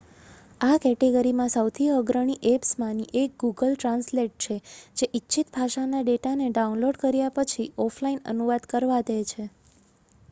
[0.61, 4.57] આ કેટેગરીમાં સૌથી અગ્રણી એપ્સમાંની 1 ગૂગલ ટ્રાન્સલેટ છે
[4.97, 9.49] જે ઇચ્છિત ભાષાના ડેટાને ડાઉનલોડ કર્યા પછી ઓફલાઇન અનુવાદ કરવા દે છે